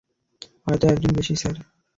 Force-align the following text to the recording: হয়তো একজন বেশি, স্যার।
হয়তো 0.65 0.85
একজন 0.87 1.11
বেশি, 1.17 1.33
স্যার। 1.35 1.55